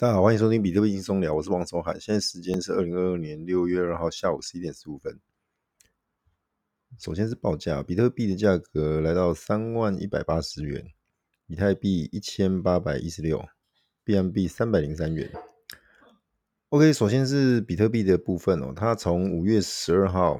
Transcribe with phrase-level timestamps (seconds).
[0.00, 1.98] 大家好，欢迎收听比特币轻松聊，我是王守海。
[1.98, 5.18] 现在时间是二零二二年六月二号下午十一点十五分。
[7.00, 10.86] 首先是报价，比特币的价格来到三万一百八十元，
[11.48, 13.44] 以太币一千八百一十六
[14.04, 15.32] ，B M B 三百零三元。
[16.68, 20.38] OK，首先是比特币的部分哦，它从五月十二号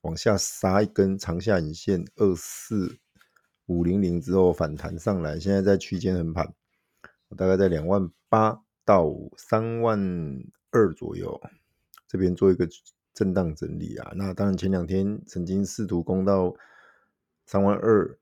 [0.00, 2.96] 往下杀一根长下影线二四
[3.66, 6.54] 五零零之后反弹上来，现在在区间横盘。
[7.36, 9.98] 大概在两万八到三万
[10.70, 11.40] 二左右，
[12.06, 12.68] 这边做一个
[13.12, 14.12] 震荡整理啊。
[14.14, 16.54] 那当然前两天曾经试图攻到
[17.46, 18.18] 三万二，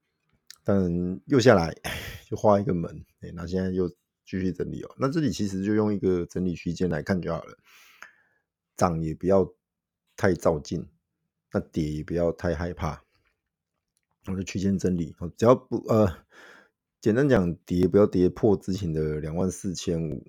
[0.62, 1.74] 但又下来
[2.26, 4.94] 就画一个门，那现在又继续整理哦。
[4.98, 7.58] 那这里其实就用一个整理区间来看就好了，
[8.76, 9.52] 涨也不要
[10.16, 10.88] 太照进，
[11.52, 13.02] 那跌也不要太害怕，
[14.26, 16.24] 我的区间整理，只要不呃。
[17.02, 20.24] 简单讲，跌不要跌破之前的两万四千五，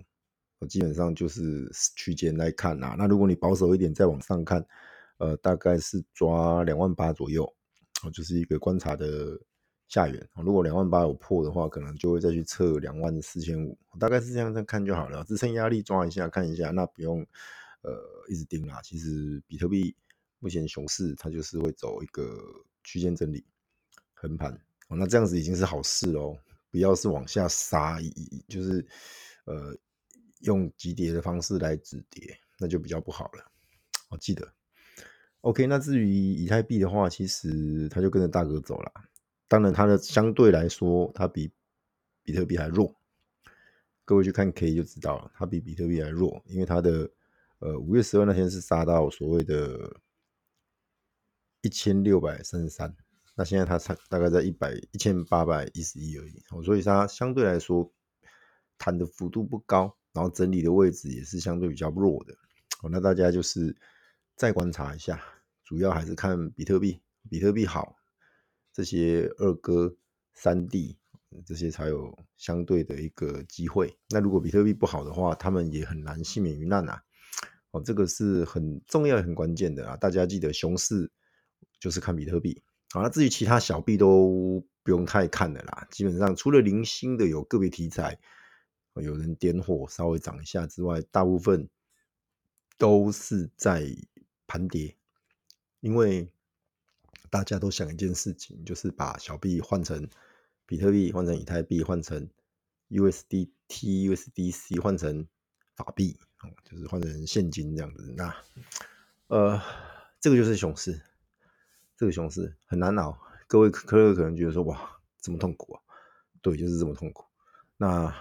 [0.68, 2.96] 基本上就是区间来看啊。
[2.98, 4.66] 那如果你保守一点，再往上看，
[5.20, 7.48] 呃，大概是抓两万八左右，
[8.12, 9.40] 就是一个观察的
[9.88, 10.28] 下缘。
[10.38, 15.24] 如果两万八有破的话，可能就会再去测两万四千五，大概是这样再看就好了。
[15.26, 17.20] 支撑压力抓一下，看一下，那不用
[17.84, 17.94] 呃
[18.28, 18.82] 一直盯啦。
[18.82, 19.96] 其实比特币
[20.40, 22.36] 目前熊市，它就是会走一个
[22.84, 23.46] 区间整理
[24.16, 26.36] 横盘，那这样子已经是好事喽。
[26.74, 28.00] 不要是往下杀，
[28.48, 28.84] 就是
[29.46, 29.78] 呃
[30.40, 33.52] 用急跌的方式来止跌，那就比较不好了。
[34.10, 34.52] 我记得
[35.42, 35.68] ，OK。
[35.68, 38.92] 那至于以太币的话，其实它就跟着大哥走了。
[39.48, 41.52] 当然，它的相对来说，它比
[42.24, 43.00] 比特币还弱。
[44.04, 47.08] 各位去看 K 就知道了，它比比特币还弱，因为它的
[47.60, 50.02] 呃五月十二那天是杀到所谓的
[51.62, 52.96] 一千六百三十三。
[53.36, 57.92] 那现在它才大概在一百一千八百一十一而已，所以它相对来说
[58.78, 62.34] 弹的幅度不高，然后整理的位置也是相对比较弱的。
[62.82, 63.76] 哦那大家就是
[64.36, 65.20] 再观察一下，
[65.64, 67.96] 主要还是看比特币，比特币好，
[68.72, 69.96] 这些二哥、
[70.34, 70.98] 三弟
[71.46, 73.98] 这些才有相对的一个机会。
[74.10, 77.02] 那如果比特币不好的话，他们也很难幸免于难啊。
[77.72, 79.98] 哦，这个是很重要、很关键的啊！
[79.98, 81.10] 大家记得，熊市
[81.80, 82.62] 就是看比特币。
[82.94, 85.88] 好，那至于其他小币都不用太看了啦。
[85.90, 88.20] 基本上除了零星的有个别题材，
[88.94, 91.68] 有人点火稍微涨一下之外，大部分
[92.78, 93.84] 都是在
[94.46, 94.96] 盘跌。
[95.80, 96.30] 因为
[97.32, 100.08] 大家都想一件事情，就是把小币换成
[100.68, 102.30] 比特币，换成以太币，换成
[102.92, 105.28] USDT、USDC，换成
[105.76, 106.16] 法币，
[106.64, 108.14] 就是换成现金这样子。
[108.16, 108.36] 那
[109.30, 109.60] 呃，
[110.20, 111.02] 这个就是熊市。
[112.04, 114.78] 这个熊市很难熬，各位可能可能觉得说哇，
[115.22, 115.80] 这么痛苦啊？
[116.42, 117.24] 对，就是这么痛苦。
[117.78, 118.14] 那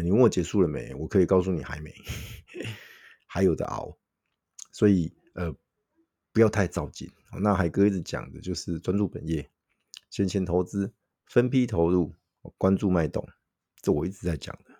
[0.00, 0.94] 你问我结束了没？
[0.94, 1.92] 我可以告诉你还没，
[3.26, 3.98] 还有的熬。
[4.70, 5.52] 所以呃，
[6.32, 7.10] 不要太着急。
[7.42, 9.50] 那海哥一直讲的就是专注本业，
[10.08, 10.92] 闲钱投资，
[11.26, 12.14] 分批投入，
[12.56, 13.28] 关注脉动，
[13.82, 14.70] 这我一直在讲的。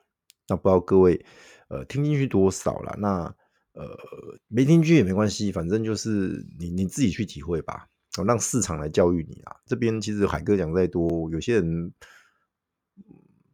[0.47, 1.27] 那不知道各位
[1.67, 2.95] 呃听进去多少了？
[2.97, 3.35] 那
[3.73, 3.99] 呃
[4.47, 7.89] 没听进去也没关系，反正就是你你自己去体会吧。
[8.19, 9.57] 哦，让市场来教育你啊！
[9.67, 11.93] 这边其实海哥讲再多，有些人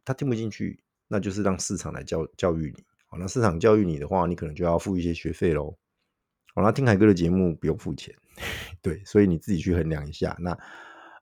[0.03, 2.83] 他听不进去，那就是让市场来教教育你。
[3.05, 5.77] 好，那市场教育你的话，你可能就要付一些学费喽。
[6.55, 8.15] 好，那听海哥的节目不用付钱，
[8.81, 10.35] 对，所以你自己去衡量一下。
[10.39, 10.57] 那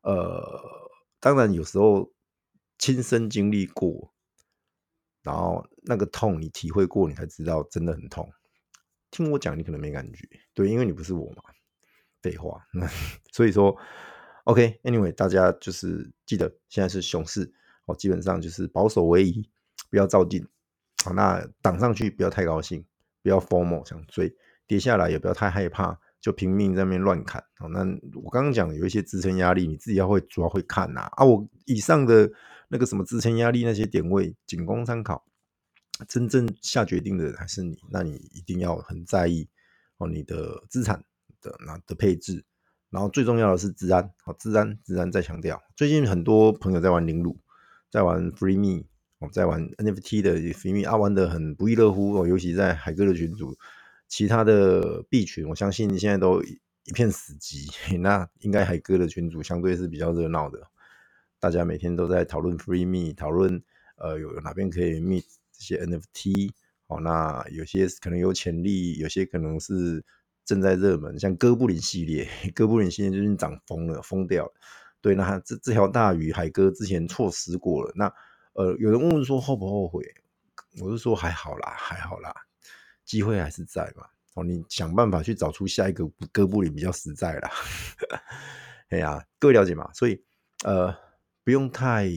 [0.01, 0.41] 呃，
[1.19, 2.09] 当然有时候
[2.77, 4.13] 亲身经历过，
[5.23, 8.31] 然后那个痛你体会过，你才知道真的很痛。
[9.11, 11.43] 听我讲，你可能没感觉，对，因为你不是我嘛。
[12.25, 12.87] 废话，那
[13.31, 13.77] 所以说
[14.45, 17.53] ，OK，Anyway，大家就是记得现在是熊市
[17.85, 19.47] 哦，基本上就是保守为宜，
[19.91, 20.43] 不要照进。
[21.03, 22.83] 好，那涨上去不要太高兴，
[23.21, 27.43] 不要 FOMO 想追，跌下来也不要太害怕，就拼命在那边乱砍。
[27.57, 27.81] 好，那
[28.23, 31.01] 我刚刚讲有一些支撑压力，你自己要会主要会看呐。
[31.11, 32.31] 啊，我以上的
[32.69, 35.23] 那个什么支撑压力那些点位仅供参考，
[36.07, 39.47] 真正下决定的人还是你，那你一定要很在意
[39.99, 41.03] 哦，你的资产。
[41.45, 42.43] 的那的配置，
[42.89, 45.61] 然后最重要的是治安，好，治安资安再强调。
[45.75, 47.37] 最近很多朋友在玩零卤，
[47.91, 48.85] 在玩 Free Me，
[49.19, 52.27] 哦，在玩 NFT 的 Free Me，啊，玩的很不亦乐乎哦。
[52.27, 53.55] 尤其在海哥的群组，
[54.07, 57.69] 其他的币群，我相信现在都一片死寂。
[58.01, 60.67] 那应该海哥的群组相对是比较热闹的，
[61.39, 63.61] 大家每天都在讨论 Free Me，讨论
[63.97, 66.51] 呃有哪边可以 meet 这些 NFT，
[66.87, 70.03] 哦，那有些可能有潜力，有些可能是。
[70.45, 74.53] 正在热门，像哥布林系列， 哥布林系列最近涨疯了，疯掉了。
[75.01, 77.91] 对，那这这条大鱼，海哥之前错失过了。
[77.95, 78.05] 那
[78.53, 80.03] 呃，有人问说后不后悔？
[80.81, 82.33] 我就说还好啦，还好啦，
[83.03, 84.05] 机会还是在嘛。
[84.33, 87.51] 哦，你想办法去找出下一个哥布林比较实在啦。
[88.89, 89.89] 哎呀、各位了解吗？
[89.93, 90.23] 所以
[90.63, 90.95] 呃，
[91.43, 92.09] 不用太，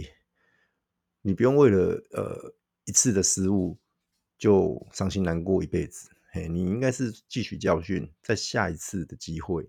[1.23, 2.55] 你不用为了呃
[2.85, 3.79] 一次的失误
[4.37, 6.11] 就伤心难过一辈子。
[6.47, 9.69] 你应该是汲取教训，在下一次的机会，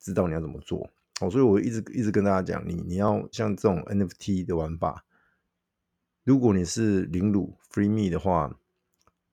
[0.00, 0.90] 知道你要怎么做。
[1.20, 5.04] 哦，所以我一直一直跟大家讲，你你要像这种 NFT 的玩法，
[6.24, 8.58] 如果你是零卤 Free Me 的话，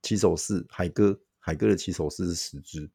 [0.01, 1.21] 起手式海哥。
[1.47, 2.89] 海哥的起手式是十只，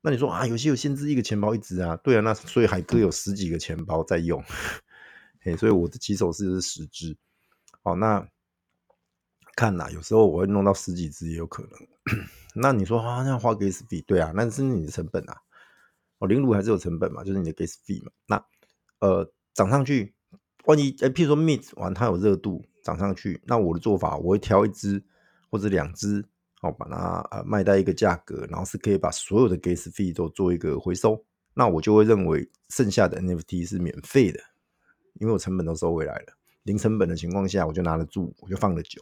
[0.00, 1.94] 那你说啊，游戏有限制一个钱包一只啊？
[1.98, 4.42] 对啊，那所以海哥有十几个钱包在用，
[5.42, 7.14] 嘿，所以我的起手式是十只。
[7.82, 8.26] 好，那
[9.56, 11.72] 看呐，有时候我会弄到十几只也有可能。
[12.54, 14.04] 那你说啊，那花 gas fee？
[14.04, 15.36] 对啊，那是你的成本啊。
[16.18, 18.10] 哦，零卤还是有成本嘛，就是你的 gas fee 嘛。
[18.26, 18.44] 那
[19.00, 20.14] 呃涨上去，
[20.64, 25.02] 万一哎，譬如说 mint 完它有热度涨上去，那我的做法我会挑一只
[25.50, 26.24] 或者两只。
[26.62, 31.24] 好，把它呃卖在一个价格，然后是可以把所有的 gas fee 都做一个回收，
[31.54, 34.38] 那我就会认为剩下的 NFT 是免费的，
[35.14, 39.00] 因为我成本都收回来了，零成本的情况下，我就拿得住，我就放得久，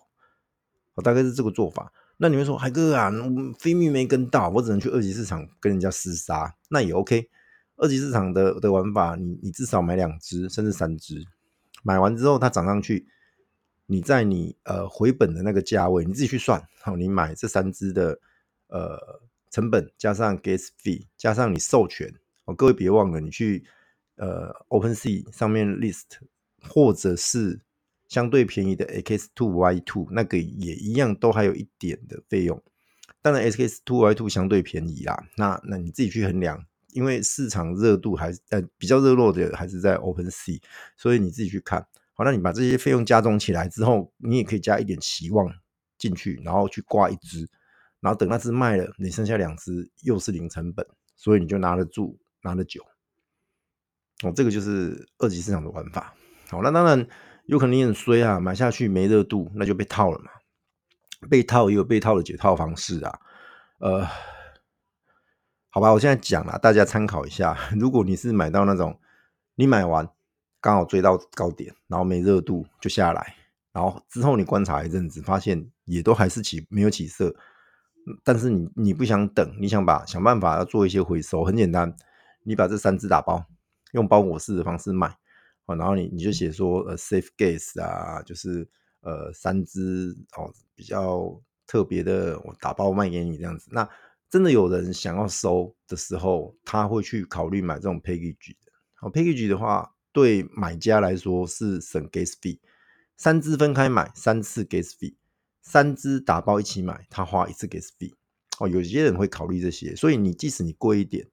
[0.99, 1.93] 我大概是这个做法。
[2.17, 7.31] 那你们说海哥啊，Free Me 没跟到，我只能去二级市场跟人家厮杀，那也 OK。
[7.77, 11.25] 二级市场的的玩法，你你至少买两只甚至三只，
[11.85, 13.07] 买完之后它涨上去。
[13.87, 16.61] 你在你呃回本的那个价位，你自己去算。
[16.81, 18.19] 好，你买这三支的
[18.67, 18.99] 呃
[19.49, 22.13] 成本加上 gas fee 加上你授权
[22.47, 23.65] 哦，各位别忘了，你去
[24.17, 26.19] 呃 OpenSea 上面 list
[26.69, 27.61] 或者是
[28.09, 32.63] 相对便宜的 X Two Y Two 那个也一样，都还有一点的费用。
[33.21, 40.61] 当然 X Two Y Two 相对便宜啦，那那你自己去衡量，因为市场热度还是呃比较热络的还是在 OpenSea，
[40.97, 41.87] 所以你自己去看。
[42.15, 45.53] 好，那你把这些费用加总起来之后，你也可以加一点期望
[45.99, 47.49] 进去，然后去挂一只，
[48.01, 52.83] 然后等那只卖了，你剩下两只又是零成本，所以你就拿得住，拿得久。
[54.23, 56.15] 哦，这个就是二级市场的玩法。
[56.49, 57.07] 好，那当然
[57.49, 60.31] 有可能你很衰啊，买下去没热度，那就被套了嘛。
[61.29, 63.19] 被套也有被套的解套方式啊。
[63.81, 64.07] 呃，
[65.71, 67.57] 好吧，我现在讲了，大家参考一下。
[67.79, 69.01] 如果你是买到那种，
[69.57, 70.09] 你买完。
[70.61, 73.37] 刚好追到高点，然后没热度就下来，
[73.73, 77.33] 然后之后你观察一阵子，发现也都还是起没有起色，
[78.25, 81.95] 但是你你不想等，你想把想办法要做一些回收，很简单，
[82.43, 83.45] 你把这三只打包，
[83.93, 85.17] 用包裹式的方式卖，
[85.77, 88.69] 然后你你就写说呃 safe gas 啊，就是
[89.01, 93.89] 呃三只哦比较特别的，我打包卖给你这样子，那
[94.31, 99.95] 真的有人想要收的时候，他会去考虑买这种 package 的，好 package 的话。
[100.11, 102.59] 对买家来说是省 gas fee，
[103.17, 105.15] 三支分开买三次 gas fee，
[105.63, 108.15] 三支打包一起买，他花一次 gas fee。
[108.59, 111.29] 哦，有些人会考虑这些，所以你即使你贵一点，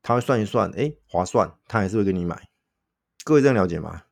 [0.00, 2.48] 他会算一算，哎，划算，他还是会跟你买。
[3.24, 4.02] 各位这样了解吗？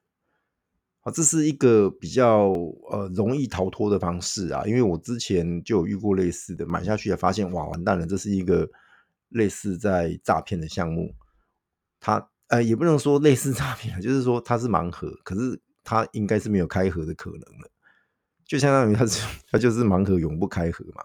[1.01, 2.53] 好，这是一个比较
[2.91, 8.69] 呃容易逃脱的方式啊，因为我之前就有遇过类似的，买下去也发现，哇，完蛋了，这是一个
[9.29, 11.15] 类似在诈骗的项目，
[12.01, 12.29] 他。
[12.51, 17.71] 呃，也不能说类似诈骗，就是说它是盲盒，可是它应该是没有开盒的可能了，
[18.45, 21.05] 就相当于它是 它就是盲盒永不开盒嘛。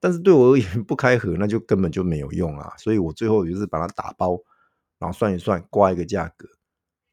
[0.00, 4.36] 但是对我而言，不开盒那就根本就没有用啊，所以我最后就是把它打包，
[4.98, 6.48] 然后算一算，挂一个价格，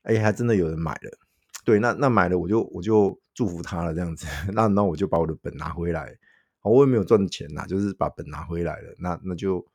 [0.03, 1.17] 哎，还真的有人买了。
[1.63, 6.17] 对，那那买了我就我就祝福他了这样子， 那那我就把我的本拿回来，
[6.63, 9.65] 我也没有赚钱呐，就是把本拿回来了，那那就。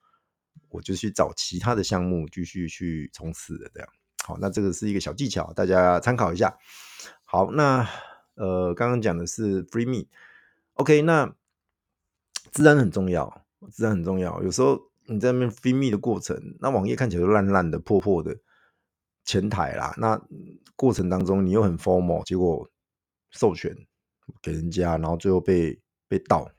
[0.71, 3.89] 我就去找其他的项目继续去冲刺的，这样
[4.25, 4.37] 好。
[4.41, 6.55] 那这个是一个小技巧，大家参考一下。
[7.25, 7.87] 好，那
[8.35, 11.33] 呃，刚刚讲的是 Free Me，OK，那
[12.51, 14.43] 自然很重要，自然很重要。
[14.43, 18.37] 有时候你在那边 Free Me 的过程，那网页看起来烂烂的、破破的，
[19.27, 19.95] 前台啦。
[19.99, 20.19] 那
[20.75, 22.67] 过程当中你又很 formal，结果
[23.33, 23.77] 授权
[24.41, 25.79] 给人家，然后最后被
[26.09, 26.51] 被盗。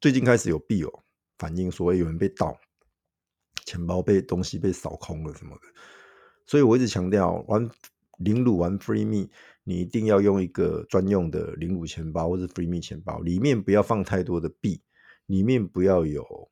[0.00, 1.04] 最近开始有币友
[1.36, 2.58] 反映说有人被盗。
[3.66, 5.62] 钱包被东西被扫空了什么的，
[6.46, 7.68] 所以我一直强调玩
[8.16, 9.28] 零卤玩 Free Me，
[9.62, 14.80] 你一定要用一个专用的零卤钱包或者 Free Me 钱包，里面不要放太多的币，
[15.26, 16.50] 里面不要有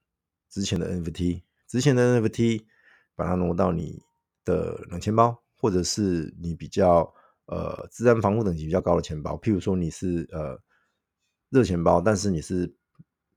[0.50, 2.66] 值钱的 NFT，值钱的 NFT
[3.14, 4.02] 把它挪到你
[4.46, 7.12] 的冷钱包，或者是你比较
[7.44, 10.58] 呃资安防护等级比较高的钱包，譬如说你是呃
[11.50, 12.74] 热钱包，但是你是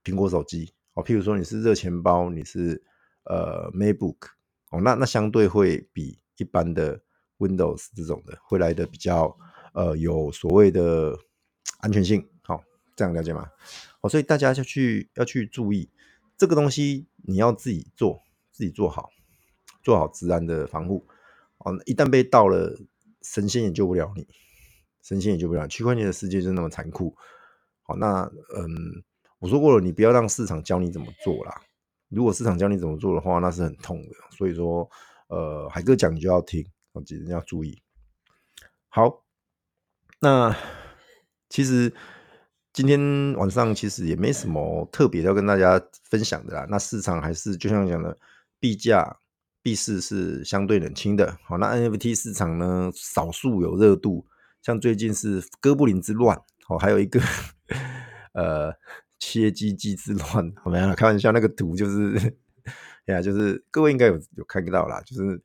[0.05, 2.81] 苹果手机哦，譬如说你是热钱包，你是。
[3.25, 4.15] 呃，MacBook
[4.71, 6.99] 哦，那那相对会比一般的
[7.37, 9.37] Windows 这种的会来的比较
[9.73, 11.15] 呃有所谓的
[11.79, 12.63] 安全性，好、哦，
[12.95, 13.47] 这样了解吗？
[14.01, 15.87] 哦，所以大家就去要去注意
[16.37, 19.11] 这个东西，你要自己做，自己做好，
[19.89, 21.03] 做好资安的防护。
[21.57, 22.77] 哦，一旦被盗了，
[23.23, 24.27] 神仙也救不了你，
[25.01, 25.67] 神仙也救不了。
[25.67, 27.15] 区块链的世界就那么残酷。
[27.81, 28.21] 好，那
[28.55, 29.03] 嗯，
[29.39, 31.59] 我说过了，你不要让市场教你怎么做啦。
[32.09, 34.09] 如果市场教你怎么做的话，那是很痛的。
[34.37, 34.87] 所以说，
[35.27, 37.81] 呃，海哥讲你就要听，哦，记得要注意。
[38.89, 39.25] 好，
[40.19, 40.55] 那
[41.49, 41.91] 其实
[42.71, 46.67] 今天晚上其实也没什么特别要跟大家分享的啦。
[46.69, 48.17] 那市场还是就像讲的，
[48.59, 49.19] 币价、
[49.61, 51.37] 币市是相对冷清的。
[51.43, 54.25] 好，那 NFT 市场呢，少数有热度，
[54.61, 56.37] 像最近是哥布林之乱，
[56.67, 57.19] 哦，还有一个
[58.33, 58.73] 呃。
[59.21, 60.95] 切鸡鸡之乱，好没有？
[60.95, 62.15] 开玩笑，那个图就是，
[63.05, 65.41] 哎呀，就是各位应该有有看到啦，就是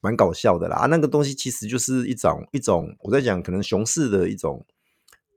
[0.00, 0.78] 蛮搞笑的啦。
[0.78, 4.64] 啊，那个东西其实就是一种一种，我在讲可能熊市的一种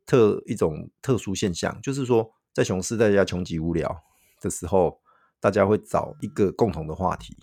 [0.05, 3.93] 特一种特殊现象，就是说在熊市大家穷极无聊
[4.39, 5.01] 的时候，
[5.41, 7.35] 大家会找一个共同的话题，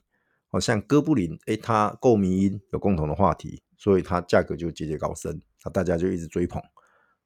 [0.50, 6.62] 好像哥布林，哎，它够迷因，有共同的话题，所以它价格就节节高升，那大家就一直追捧，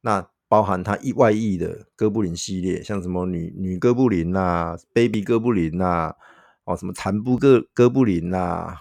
[0.02, 0.29] 那。
[0.49, 6.14] 包含它意外溢的哥布林系列，像什么女女哥布林呐、baby 哥布林呐、
[6.64, 8.76] 哦什么残布哥哥布林呐、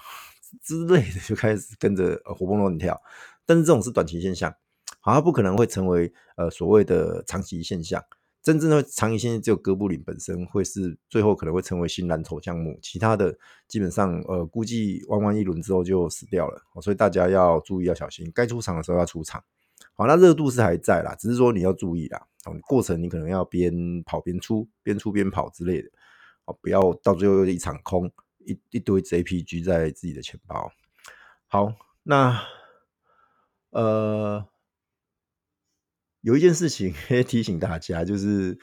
[0.62, 3.01] 之类的，就开始跟着活蹦乱跳。
[3.45, 4.53] 但是这种是短期现象，
[5.00, 8.03] 好，像不可能会成为呃所谓的长期现象。
[8.41, 16.62] 真正的长期现象只有哥布林本身会是最后可能会成为新蓝筹项目，其他的基本上呃估计玩完一轮之后就死掉了。
[16.81, 19.43] 所以大家要注意要小心，该出场的时候要出场。
[19.93, 22.25] 好，那热度是还在啦，只是说你要注意啦。
[22.45, 25.89] 哦，过程你可能要边跑边出，边出边跑之类的。
[26.45, 30.71] 哦，不要到最后又一场空，一一堆 JPG 在自己的钱包。
[31.48, 31.71] 好，
[32.01, 32.41] 那
[33.69, 34.43] 呃，
[36.21, 38.57] 有一件事情 可以提醒大家，就是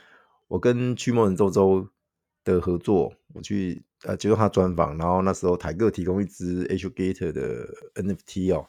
[0.49, 1.89] 我跟区魔人周周
[2.45, 8.67] 的合作，我去呃接受他专访，然后那时候台哥提供一支 HGator 的 NFT 哦，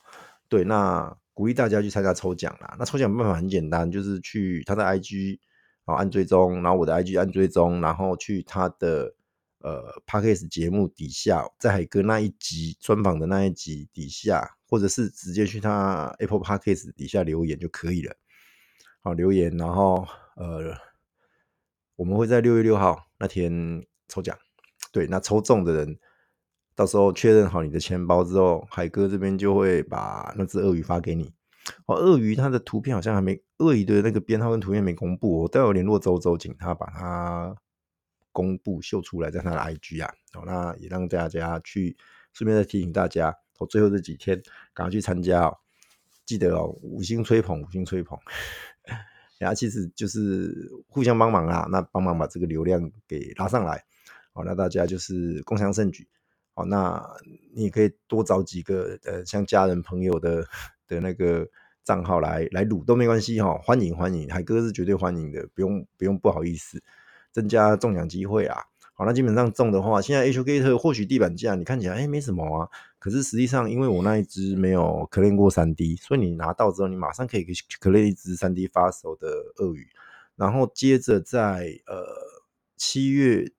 [0.48, 1.18] 对，那。
[1.32, 2.76] 鼓励大家去参加抽奖啦！
[2.78, 5.40] 那抽奖办法很简单，就是去他的 IG
[5.86, 9.16] 啊按追踪，然后我的 IG 按追踪，然后去他的
[9.60, 18.14] 呃 Podcast 节目底下，在海哥那一集专访的那一集底下，或者是直接去他 Apple Podcast 底下留言就可以了。
[19.02, 20.76] 好，留言，然后呃，
[21.96, 24.38] 我们会在六月六号那天抽奖。
[24.92, 26.00] 对，那抽中的人。
[26.76, 31.34] 到时候确认好你的钱包之后，海哥这边就会把那只鳄鱼发给你。
[31.88, 37.54] 哦，鳄鱼它的图片好像还没，鳄鱼的那个编号跟图片没公布，我待会联络周周，请他把它
[38.32, 40.10] 公布秀出来，在他的 IG 啊。
[40.36, 41.98] 哦，那也让大家去
[42.32, 44.42] 顺便再提醒大家，哦，最后这几天
[44.74, 45.58] 赶快去参加哦，
[46.26, 48.18] 记得哦，五星吹捧，五星吹捧。
[49.40, 53.84] 然后其实就是互相帮忙啊，那帮忙把这个流量给拉上来。
[54.32, 56.08] 好，那大家就是共享盛举。
[56.54, 57.04] 好，那
[57.56, 60.46] 你也可以多找几个呃，像家人朋友的
[60.88, 61.48] 的那个
[61.84, 66.84] 账号来来录都没关系哈，欢迎欢迎，海哥是绝对欢迎的，不用不用不好意思，
[67.32, 68.62] 增加中奖机会啊。
[69.00, 72.68] 好，那基本上中的话，现在 HGator 或许地板价你看起来哎没什么啊，
[73.00, 79.88] 可是实际上因为我那一只没有 claim 过三 D，所以你拿到之后你马上可以 claim 一只三 D 发售的鳄鱼，
[80.36, 82.06] 然后接着在呃
[82.76, 83.50] 七月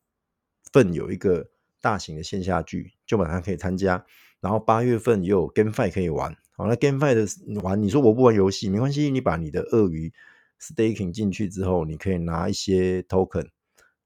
[0.70, 1.48] 份有一个。
[1.82, 4.04] 大型的线下剧就马上可以参加，
[4.38, 6.36] 然后八月份也有 GameFi 可以玩。
[6.54, 7.26] 好，那 GameFi 的
[7.62, 10.12] 玩，你说我不玩游戏没关系，你把你的鳄鱼
[10.60, 13.48] staking 进去之后，你可以拿一些 token，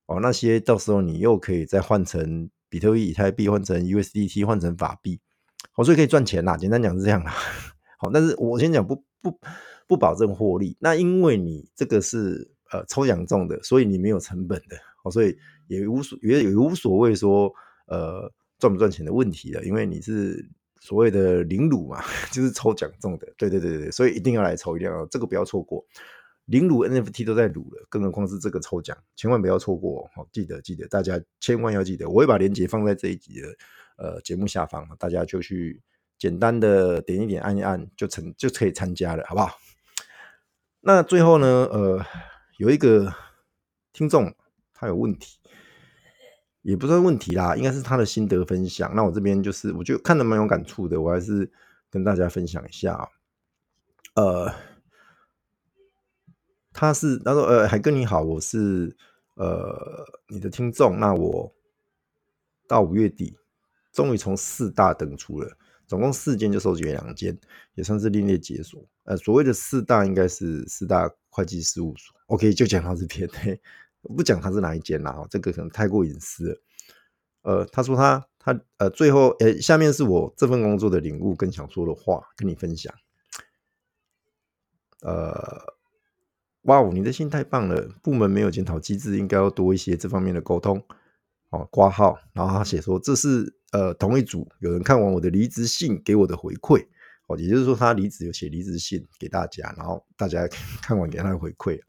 [0.07, 5.21] 哦，那些到时候你又可以再换成比特币、以太币，换成 USDT，换成法币，
[5.73, 6.57] 好，所以可以赚钱啦。
[6.57, 7.33] 简单讲是这样啦。
[7.99, 9.39] 好，但是我先讲不不
[9.87, 10.77] 不保证获利。
[10.81, 15.37] 那因为你这个是呃抽奖中的，所以你没有成本的，好，所以。
[15.67, 17.51] 也无所也也无所谓说，
[17.87, 20.47] 呃，赚不赚钱的问题了，因为你是
[20.79, 25.83] 所谓的领卤嘛， 就是抽奖中的，对对对对，所以一定要来抽，一定要这个不要错过。
[26.47, 30.27] 零卤 NFT 都在卤了，更何况是这个抽奖，千万不要错过哦！
[30.33, 33.49] 记得记得，大家千万要记得，我会把链接放在这一集的
[33.97, 35.81] 呃节目下方，大家就去
[36.19, 39.59] 简单的点一点按一按就成就可以参加了，好不好？
[40.81, 42.05] 那最后呢，呃，
[42.59, 43.13] 有一个
[43.93, 44.35] 听众
[44.73, 45.39] 他有问题。
[46.63, 48.91] 也不算问题啦，应该是他的心得分享。
[48.97, 51.53] 那我这边就是，我觉得看得蛮有感触的，我还是
[51.91, 53.07] 跟大家分享一下。
[54.15, 54.51] 呃，
[56.75, 58.95] 他是他说，呃，海哥你好，我是
[59.37, 60.99] 呃你的听众。
[60.99, 61.55] 那我
[62.67, 63.39] 到五月底
[63.93, 67.39] 终于从四大登出了，总共四间就收集了两间，
[67.75, 68.85] 也算是另类解锁。
[69.05, 72.15] 呃，所谓的四大应该是四大会计事务所。
[72.27, 73.61] OK，就讲到这边，嘿，
[74.03, 76.61] 不讲他是哪一间啦，这个可能太过隐私了。
[77.43, 82.93] 呃，他说他他呃最后呃、下面是我这份工作的领悟跟想说的话跟你分享。
[85.03, 85.74] 呃，
[86.65, 87.89] 哇哦，你的心太棒了！
[88.03, 90.83] 部门没有检讨机制，应该要多一些这方面的沟通。
[91.51, 96.85] 哦，挂号，然后他写说这是呃同一组有人看完我的离职信给我的回馈。
[97.27, 100.49] 哦，也就是说他离职有写离职信给大家，然后大家
[100.83, 101.81] 看完给他回馈。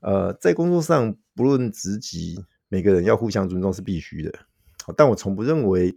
[0.00, 4.32] 呃，在工作上不论职级，每个人要互相尊重是必须的。
[4.96, 5.94] 但我从不认为，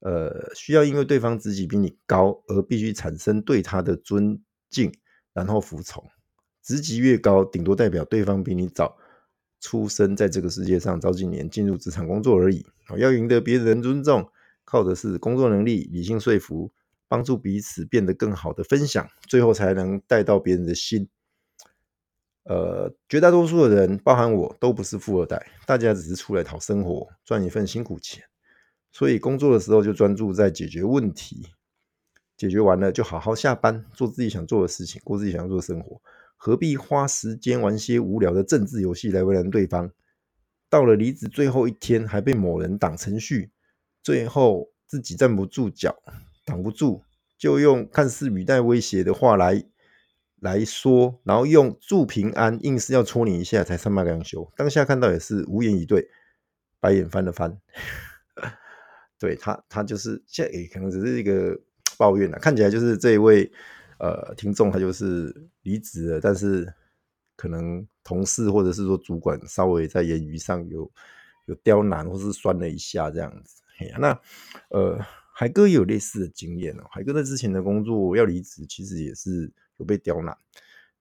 [0.00, 4.92] 呃，需要因为对方职级比你高而必须产生对他的尊敬，
[5.32, 6.04] 然后服从。
[6.62, 8.96] 职级越高，顶多代表对方比你早
[9.60, 12.64] 出生在这个世界上，早几年进入职场工作而已。
[12.98, 14.28] 要赢得别人尊重，
[14.64, 16.70] 靠的是工作能力、理性说服、
[17.08, 21.08] 帮助彼此变得更好的分享，最后才能带到别人的心。
[22.44, 28.24] 呃，绝大多数的人，包含我都不是富二代，大家只是出来讨生活，赚一份辛苦钱。
[28.90, 31.46] 所以工作的时候就专注在解决问题，
[32.36, 36.02] 解决完了就好好下班，做自己想做的事情，过自己想要做的生活。
[36.44, 39.92] 何必花时间玩些无聊的政治游戏来为难对方？
[40.68, 43.52] 到了离职最后一天，还被某人挡程序，
[44.02, 46.02] 最后自己站不住脚，
[46.44, 47.04] 挡不住，
[47.38, 49.64] 就用看似语带威胁的话来。
[50.40, 54.52] 来说，然后用祝平安，硬是要戳你一下才善罢甘休。
[54.56, 56.08] 当下看到也是无言以对，
[56.80, 57.56] 白眼翻了翻。
[59.16, 61.56] 对他，他就是现在也可能只是一个
[61.96, 62.40] 抱怨了。
[62.40, 63.48] 看起来就是这一位
[64.00, 65.32] 呃听众，他就是
[65.62, 66.72] 离职了，但是
[67.36, 70.90] 可能同事或者是说主管稍微在言语上有
[71.46, 73.62] 有刁难，或是酸了一下这样子。
[73.98, 74.20] 那
[74.70, 74.98] 呃，
[75.34, 76.84] 海哥也有类似的经验哦。
[76.90, 79.84] 海哥在之前的工作要离职，其实也是有。
[79.84, 80.38] 被刁难，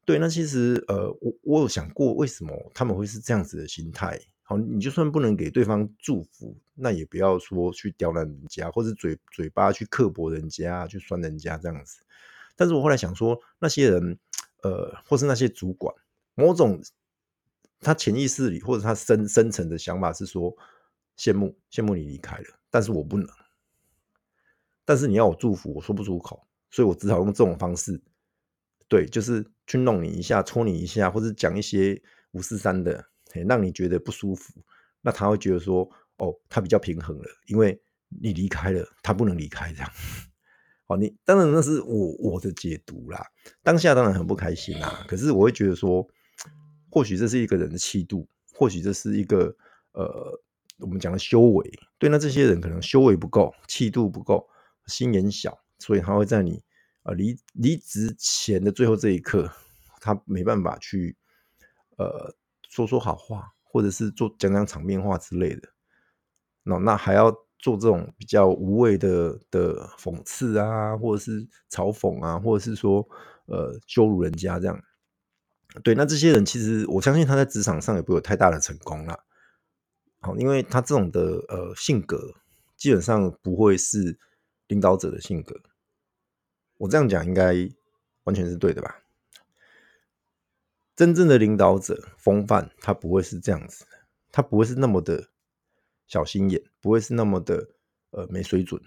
[0.05, 4.19] 对，那其实呃，我我有想过，为什么他们会是这样子的心态？
[4.41, 12.03] 好，你就算不能给对方祝福，那也不要说去刁难人家，或者嘴嘴巴去刻薄人家，去酸人家这样子。
[12.55, 14.17] 但是我后来想说，那些人
[14.61, 15.93] 呃，或是那些主管，
[16.35, 16.81] 某种
[17.79, 20.55] 他潜意识里或者他深深层的想法是说，
[21.17, 23.27] 羡慕羡慕你离开了，但是我不能，
[24.85, 28.01] 但是你要我祝福，我说不出口，所以我只好用这种方式。
[28.87, 33.03] 对，就是去弄你一下，戳你一下，或者讲一些五四三的，
[33.47, 34.53] 让你觉得不舒服。
[34.99, 39.91] 那他会觉得说，哦，他比较平衡了，因为你离开了，他不能离开这样。
[40.91, 43.25] 好，你当然那是我我的解读啦。
[43.63, 46.05] 当下当然很不开心啦，可是我会觉得说，
[46.89, 49.55] 或许这是一个人的气度，或许这是一个
[49.93, 50.37] 呃，
[50.79, 51.79] 我们讲的修为。
[51.97, 54.49] 对，那这些人可能修为不够，气度不够，
[54.87, 56.61] 心眼小，所以他会在你。
[57.03, 59.49] 啊，离离职前的最后这一刻，
[60.01, 61.15] 他没办法去
[61.97, 62.35] 呃
[62.69, 65.69] 说说好话，或者是做讲讲场面话之类的。
[66.63, 73.07] 那那还要做这种比较无谓的的讽刺啊，或者是嘲讽啊，或者是说
[73.45, 74.83] 呃羞辱人家这样。
[75.83, 79.17] 对，那这些人其实我相信他在职场上也不会有太大的成功啦。
[80.19, 82.33] 好，因为他这种的呃性格，
[82.75, 84.17] 基本上不会是
[84.67, 85.55] 领导者的性格。
[86.77, 87.53] 我这样讲应该
[88.23, 88.97] 完全是对的吧？
[90.95, 93.85] 真正的领导者风范，他不会是这样子，
[94.31, 95.29] 他不会是那么的
[96.05, 97.69] 小心眼，不会是那么的
[98.09, 98.81] 呃没水准。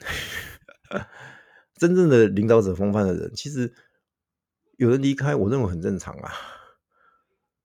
[1.77, 3.75] 真正的领导者风范的人，其实
[4.77, 6.33] 有人离开，我认为很正常啊。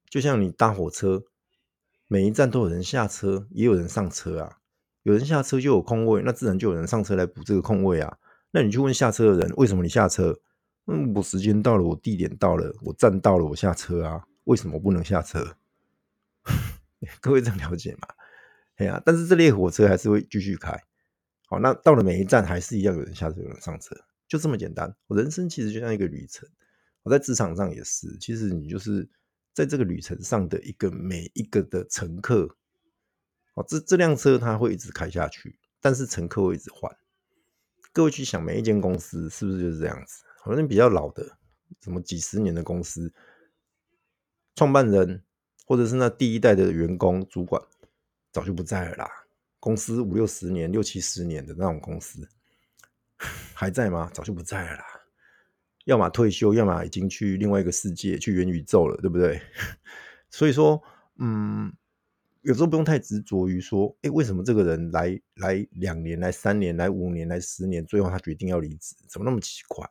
[0.09, 1.25] 就像你搭火车，
[2.07, 4.57] 每一站都有人下车，也有人上车啊。
[5.03, 8.17] 有人下车就有空位，那自然就有人上车来补这个空位啊。
[8.51, 10.39] 那你去问下车的人，为什么你下车？
[10.87, 14.25] 嗯，我时间到了，我地点到了，我站到了，我下车啊。
[14.45, 15.55] 为什么不能下车？
[17.21, 18.07] 各位这样了解吗？
[18.79, 20.71] 哎呀，但是这列火车还是会继续开。
[21.47, 23.93] 好，那到了每一站还是一样有人下车，有人上车，
[24.25, 24.95] 就这么简单。
[25.07, 26.47] 我人生其实就像一个旅程，
[27.03, 28.17] 我在职场上也是。
[28.19, 29.07] 其实你就是
[29.53, 32.55] 在这个旅程上的一个每一个的乘客。
[33.55, 36.89] 哦，这这辆车它会一直开下去，但是乘客会一直换。
[37.91, 40.23] 各位去想，每一间公司是不是就是这样子？
[40.41, 41.37] 好像比较老的，
[41.81, 43.11] 什么几十年的公司，
[44.55, 45.25] 创办人
[45.65, 47.61] 或者是那第一代的员工、主管，
[48.31, 49.09] 早就不在了啦。
[49.59, 52.27] 公司五六十年、六七十年的那种公司，
[53.53, 54.09] 还在吗？
[54.13, 54.85] 早就不在了啦。
[55.85, 59.41] 要么退休，要么已经去另外一个世界，去元宇宙了，对不对？
[60.29, 60.81] 所以说，
[61.17, 61.73] 嗯。
[62.41, 69.85] 有时候不用太执着于说，哎，为什么这个人来来两年、来三年、来五年、来十年，最后他决定要离职，怎么那么奇怪？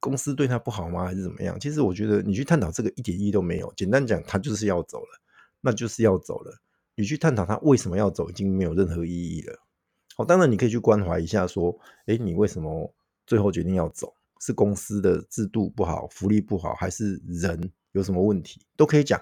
[0.00, 1.04] 公司对他不好吗？
[1.04, 1.58] 还是怎么样？
[1.60, 3.72] 其实我觉得你去探讨这个一点意义都没有。
[3.76, 5.20] 简单讲，他就是要走了，
[5.60, 6.60] 那就是要走了。
[6.94, 9.58] 你去探讨他为什么要走，已经没有任何意义了。
[10.16, 11.76] 好，当然你可以去关怀一下，说，
[12.06, 12.94] 诶，你为什么
[13.26, 14.14] 最后决定要走？
[14.40, 18.60] 是公司的制度不好，福利不好，还是人有什么问题？
[18.76, 19.20] 都可以讲。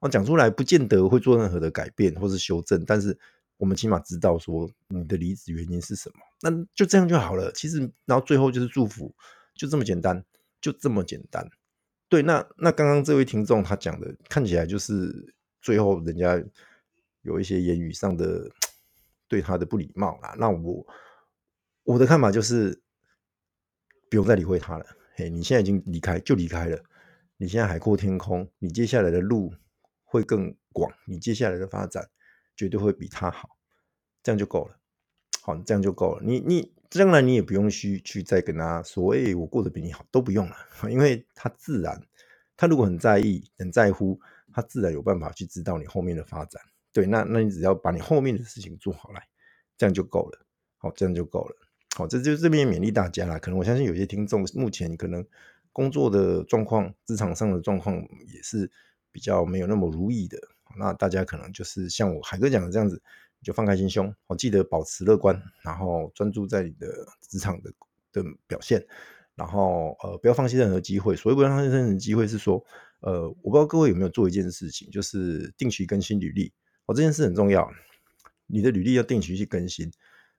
[0.00, 3.18] 哦讲出来不见得会做任何的改变或是修正，但是
[3.56, 7.50] 我们起码知道说你的离职原因是什么，那就这样就好了。
[7.50, 9.12] 其实，然后最后就是祝福，
[9.56, 10.24] 就这么简单，
[10.60, 11.44] 就这么简单。
[12.08, 16.40] 对，那那刚刚这位听众他讲的看起来就是最后人家
[17.28, 18.50] 有一些言语上的
[19.28, 20.34] 对他的不礼貌啦。
[20.36, 20.86] 那我
[21.84, 22.82] 我的看法就是
[24.10, 24.84] 不用再理会他了。
[25.14, 26.82] 嘿，你现在已经离开就离开了，
[27.36, 29.54] 你现在海阔天空，你接下来的路。
[30.10, 32.08] 会更广，你接下来的发展
[32.56, 33.58] 绝对会比他好，
[34.22, 34.80] 这样就够了。
[35.42, 36.22] 好，这样就够了。
[36.24, 40.56] 你你将来你也不用去去再跟他说，哎，我过得比你好，都不用了，
[40.90, 42.02] 因为他自然，
[42.56, 44.18] 他如果很在意、很在乎，
[44.50, 46.62] 他自然有办法去知道你后面的发展。
[46.98, 49.22] 对，那那你只要把你后面的事情做好来，
[49.76, 50.46] 这样就够了。
[50.78, 51.56] 好，这样就够了。
[51.96, 53.38] 好，这就这边勉励大家啦。
[53.38, 55.24] 可能我相信有些听众目前可能
[55.72, 58.70] 工作的状况、职场上的状况也是。
[59.10, 60.38] 比较没有那么如意的，
[60.76, 63.02] 那大家可能就是像我海哥讲的这样子，
[63.42, 66.86] 就放开心胸，记得保持乐观，然后专注在你的
[67.22, 67.72] 职场的
[68.12, 68.86] 的表现，
[69.34, 71.16] 然后呃不要放弃任何机会。
[71.16, 72.62] 所谓不要放弃任何机会，是说
[73.00, 76.52] 呃我不知道各位有没有做一件事情，就是定期更新履历。
[76.88, 77.70] 哦，这件事很重要，
[78.46, 79.92] 你的履历要定期去更新。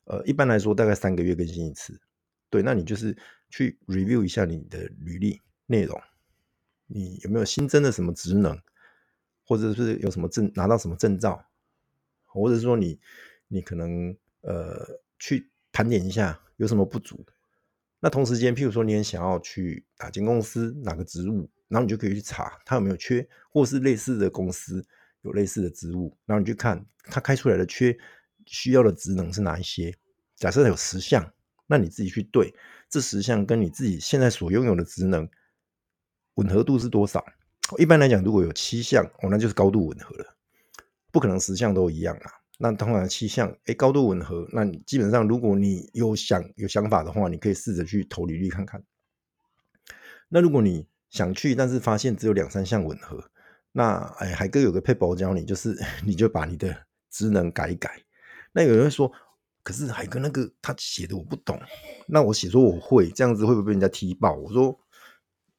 [0.06, 2.02] 呃，一般来说大概三个月更新一次。
[2.50, 3.16] 对，那你就是
[3.52, 6.02] 去 review 一下你的履历内容。
[6.88, 8.60] 你有没有新增的什么职能，
[9.44, 11.46] 或者是有什么证拿到什么证照，
[12.26, 13.00] 或者是说你
[13.48, 17.24] 你可能呃去盘点一下有什么不足。
[18.00, 24.84] 那同时间，譬如说你也想要去哪间公司哪个职务，然后你就可以去查他有没有缺，或是类似的公司
[25.22, 27.98] 有类似的职务，然后你去看他开出来的缺
[28.46, 29.96] 需要的职能是哪一些。
[30.36, 31.34] 假设有十项，
[31.68, 32.54] 那你自己去对
[32.90, 35.30] 这十项跟你自己现在所拥有的职能。
[36.36, 37.26] 吻合度是多少？
[37.78, 40.38] 一般来讲，如果有七项哦，那就是高度吻合了。
[41.12, 42.32] 不可能十项都一样啊。
[42.58, 48.82] 那通常七项，哎，高度吻合，那你基本上，如果你有想有想法的话，你可以试着去投履历看看。
[50.30, 53.30] 那如果你想去，但是发现只有两三项吻合，
[53.80, 55.74] 那哎，海哥有个撇步教你，就是
[56.06, 56.76] 你就把你的
[57.10, 58.04] 职能改一改。
[58.52, 59.10] 那有人会说，
[59.64, 61.58] 可是海哥那个他写的我不懂，
[62.06, 64.34] 那我写说我会，这样子会不会被人家踢爆？
[64.36, 64.78] 我说。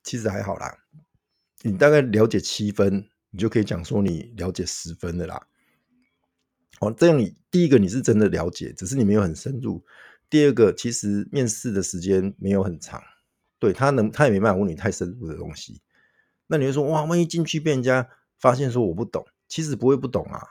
[0.03, 0.79] 其实还好啦，
[1.61, 5.47] 你大概了解七分，你就可以讲说你了解十分的啦。
[6.81, 9.85] 哦，这样你第一个你是真的了解，只是你没有很深入。
[10.31, 13.03] 第二个，其实面试的时间没有很长，
[13.59, 15.83] 对，他能他也没办法问你太深入的东西。
[16.51, 18.09] 那你会说哇，万一进去被人家
[18.39, 20.43] 发现说我不懂，其实不会不懂啊。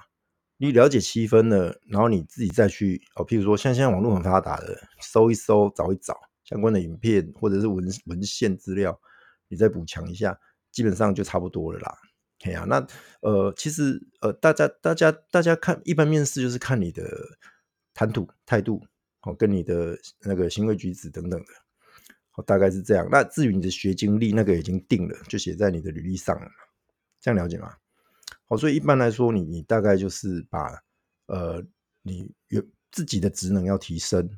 [0.58, 9.00] 你了解七分了，然后你自己再去哦，譬如说像现在网络很发达的，搜一搜，找一找相关的影片或者是文文献资料。
[9.50, 10.40] 你再补强一下，
[10.72, 11.98] 基本上就差不多了啦。
[12.46, 12.86] 哎呀、那
[13.22, 17.04] 呃，其实呃，大家大家大家看，一般面试就是看你的
[17.94, 18.82] 谈吐态度，
[19.24, 21.48] 哦，跟你的那个行为举止等等的，
[22.44, 23.08] 大概是这样。
[23.12, 26.48] 那至于你的学经历，那个已经定了，就写在你的履历上了，
[27.20, 27.74] 这样了解吗？
[28.48, 30.82] 好，所以一般来说，你你大概就是把
[31.28, 31.64] 呃，
[32.02, 34.30] 你有自己的职能要提升，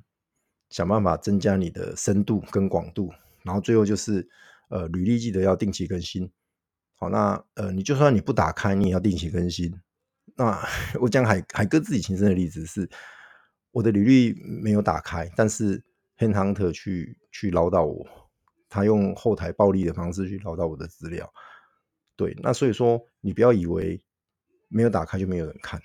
[0.70, 3.12] 想办法增加你的深度跟广度，
[3.44, 4.28] 然后最后就是。
[4.74, 6.32] 呃，履历记得要定期更新。
[6.96, 9.70] 好，那呃，你就算你不打开，你也要定期更新。
[10.38, 10.66] 那
[11.02, 12.90] 我讲海海哥自己亲身的例子是，
[13.72, 15.84] 我的履历没有打开，但是
[16.22, 18.06] Headhunter 去去捞到我，
[18.70, 21.28] 他用后台暴力的方式去捞到我的资料。
[22.16, 24.00] 对，那所以说你不要以为
[24.68, 25.82] 没有打开就没有人看，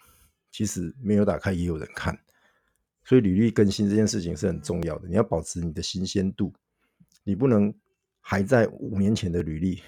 [0.53, 2.17] 其实没有打开也有人看。
[3.05, 6.53] 所以履历更新这件事情是很重要的，你要保持你的新鲜度，
[7.25, 7.75] 你不能。
[8.29, 9.81] 还在五年前的履历，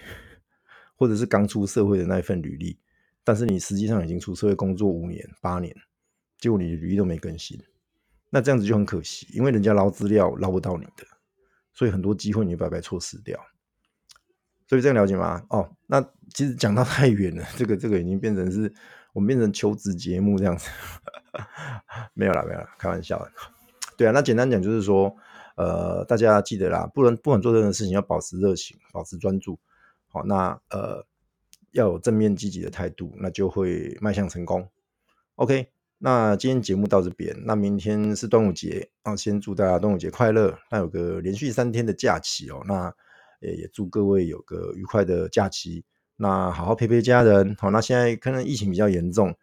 [0.95, 2.79] 或者是刚出社会的那一份履历，
[3.25, 5.75] 但是你实际上已经出社会工作五年、八年，
[6.39, 7.61] 结果你的履历都没更新，
[8.31, 11.07] 那这样子就很可惜，因为人家捞资料捞不到你的，
[11.73, 13.39] 所以很多机会你白白错失掉。
[14.67, 15.43] 所以这样了解吗？
[15.51, 16.01] 哦，那
[16.35, 18.73] 其实讲到太远了，这个这个已经变成是
[19.13, 20.69] 我们变成求职节目这样子，
[22.15, 23.27] 没有啦，没有啦，开玩笑。
[23.97, 25.17] 对啊，那简单讲就是说。
[25.61, 29.59] 呃，大家记得啦，不能不管做任何事情，要保持热情，保持专注。
[30.07, 31.05] 好，那呃
[31.73, 34.71] 要有正面积极的态度，那就会迈向成功。
[35.35, 35.69] OK，
[36.01, 40.57] 那今天节目到这边，那明天是端午节，啊，先祝大家端午节快乐。
[40.71, 42.95] 那有个连续三天的假期哦，那
[43.41, 45.85] 也也祝各位有个愉快的假期。
[46.17, 47.57] 那好好陪陪家人。
[47.59, 49.37] 好，那现在可能疫情比较严重，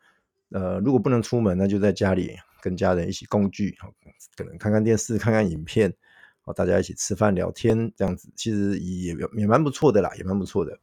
[0.51, 3.75] 呃，如果不能出门，那就在家里跟家人一起共聚，
[4.37, 5.93] 可能看看电视、看看影片，
[6.39, 10.79] 好，大家一起吃饭聊天，这样子其实也也蛮不错的啦，也蛮不错的。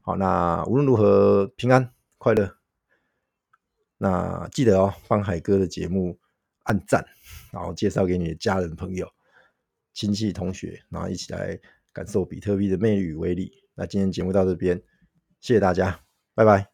[0.00, 2.59] 好，那无论如何平安快乐。
[4.02, 6.18] 那记得哦，帮海哥的节目
[6.62, 7.04] 按赞，
[7.52, 9.06] 然后介绍给你的家人、朋友、
[9.92, 11.60] 亲戚、同学，然后一起来
[11.92, 13.52] 感受比特币的魅力与威力。
[13.74, 14.82] 那今天节目到这边。
[15.42, 16.00] 谢谢大家，
[16.34, 16.69] 拜拜。